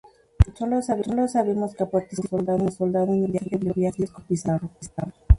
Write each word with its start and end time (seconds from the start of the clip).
Solo 0.57 0.81
sabemos 0.81 1.75
que 1.75 1.85
participó 1.85 2.43
como 2.43 2.71
soldado 2.71 3.13
en 3.13 3.25
el 3.25 3.37
segundo 3.43 3.71
viaje 3.75 4.01
de 4.01 4.07
Francisco 4.07 4.23
Pizarro. 4.27 4.71